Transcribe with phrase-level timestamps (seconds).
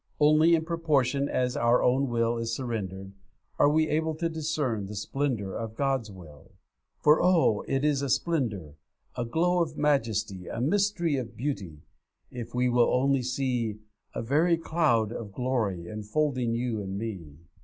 [0.19, 3.13] Only in proportion as our own will is surrendered,
[3.59, 6.53] are we able to discern the splendour of God's will.
[7.03, 7.63] For oh!
[7.67, 8.73] it is a splendour,
[9.15, 11.83] A glow of majesty, A mystery of beauty
[12.31, 13.77] If we will only see;
[14.15, 17.37] A very cloud of glory Enfolding you and me.